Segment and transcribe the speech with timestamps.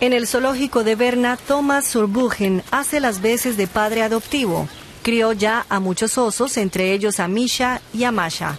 [0.00, 4.66] En el zoológico de Berna, Thomas Surbuchen hace las veces de padre adoptivo.
[5.02, 8.58] Crió ya a muchos osos, entre ellos a Misha y a Masha.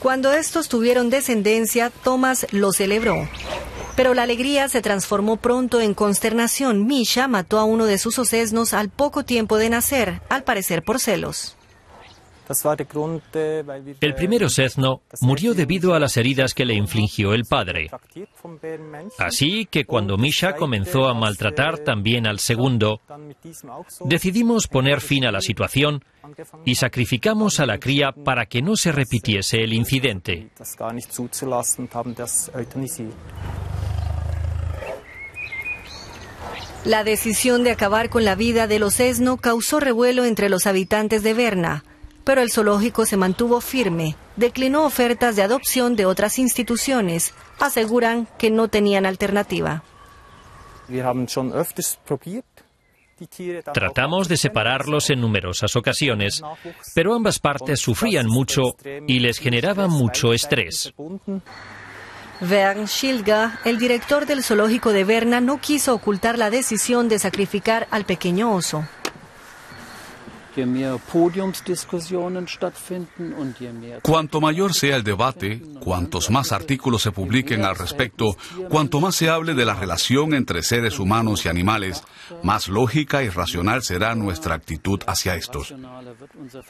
[0.00, 3.26] Cuando estos tuvieron descendencia, Thomas lo celebró.
[3.96, 6.86] Pero la alegría se transformó pronto en consternación.
[6.86, 11.00] Misha mató a uno de sus osesnos al poco tiempo de nacer, al parecer por
[11.00, 11.56] celos.
[14.00, 17.90] El primero Sezno murió debido a las heridas que le infligió el padre.
[19.18, 23.00] Así que cuando Misha comenzó a maltratar también al segundo,
[24.04, 26.04] decidimos poner fin a la situación
[26.64, 30.50] y sacrificamos a la cría para que no se repitiese el incidente.
[36.84, 41.24] La decisión de acabar con la vida de los Esno causó revuelo entre los habitantes
[41.24, 41.82] de Berna
[42.26, 48.50] pero el zoológico se mantuvo firme, declinó ofertas de adopción de otras instituciones, aseguran que
[48.50, 49.84] no tenían alternativa.
[53.72, 56.42] Tratamos de separarlos en numerosas ocasiones,
[56.96, 58.74] pero ambas partes sufrían mucho
[59.06, 60.92] y les generaba mucho estrés.
[62.40, 67.86] Vern Schilga, el director del zoológico de Berna, no quiso ocultar la decisión de sacrificar
[67.92, 68.84] al pequeño oso.
[74.02, 78.36] Cuanto mayor sea el debate, cuantos más artículos se publiquen al respecto,
[78.68, 82.02] cuanto más se hable de la relación entre seres humanos y animales,
[82.42, 85.74] más lógica y racional será nuestra actitud hacia estos.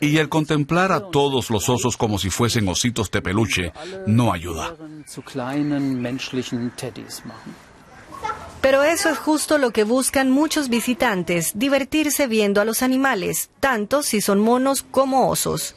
[0.00, 3.72] Y el contemplar a todos los osos como si fuesen ositos de peluche
[4.06, 4.74] no ayuda.
[8.66, 14.02] Pero eso es justo lo que buscan muchos visitantes, divertirse viendo a los animales, tanto
[14.02, 15.76] si son monos como osos.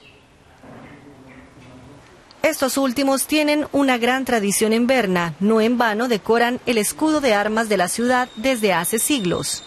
[2.41, 7.35] Estos últimos tienen una gran tradición en Berna, no en vano decoran el escudo de
[7.35, 9.61] armas de la ciudad desde hace siglos.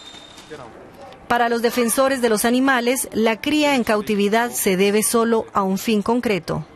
[1.28, 5.78] Para los defensores de los animales, la cría en cautividad se debe solo a un
[5.78, 6.66] fin concreto.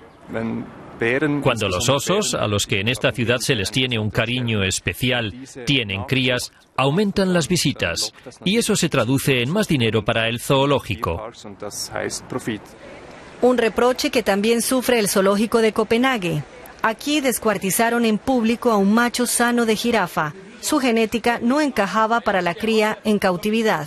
[1.43, 5.34] Cuando los osos, a los que en esta ciudad se les tiene un cariño especial,
[5.67, 8.15] tienen crías, aumentan las visitas
[8.45, 11.31] y eso se traduce en más dinero para el zoológico.
[13.43, 16.43] Un reproche que también sufre el zoológico de Copenhague.
[16.83, 20.33] Aquí descuartizaron en público a un macho sano de jirafa.
[20.61, 23.87] Su genética no encajaba para la cría en cautividad.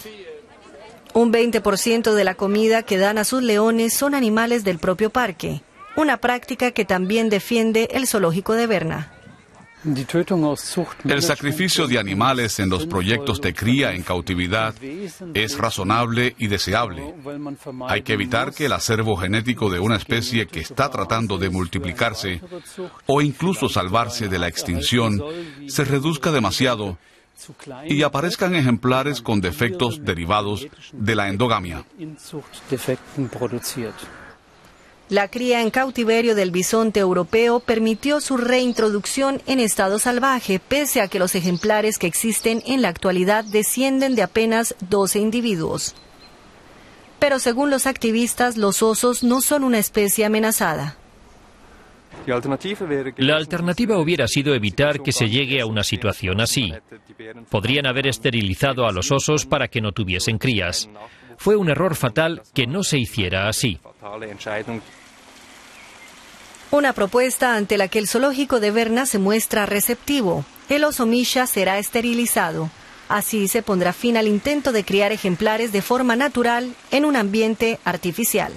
[1.14, 5.64] Un 20% de la comida que dan a sus leones son animales del propio parque
[6.00, 9.12] una práctica que también defiende el zoológico de Berna.
[11.06, 14.76] El sacrificio de animales en los proyectos de cría en cautividad
[15.34, 17.14] es razonable y deseable.
[17.88, 22.42] Hay que evitar que el acervo genético de una especie que está tratando de multiplicarse
[23.06, 25.22] o incluso salvarse de la extinción
[25.68, 26.98] se reduzca demasiado
[27.86, 31.86] y aparezcan ejemplares con defectos derivados de la endogamia.
[35.10, 41.08] La cría en cautiverio del bisonte europeo permitió su reintroducción en estado salvaje, pese a
[41.08, 45.96] que los ejemplares que existen en la actualidad descienden de apenas 12 individuos.
[47.18, 50.96] Pero según los activistas, los osos no son una especie amenazada.
[53.18, 56.72] La alternativa hubiera sido evitar que se llegue a una situación así.
[57.50, 60.88] Podrían haber esterilizado a los osos para que no tuviesen crías.
[61.40, 63.80] Fue un error fatal que no se hiciera así.
[66.70, 70.44] Una propuesta ante la que el zoológico de Berna se muestra receptivo.
[70.68, 72.70] El oso Misha será esterilizado.
[73.08, 77.80] Así se pondrá fin al intento de criar ejemplares de forma natural en un ambiente
[77.86, 78.52] artificial.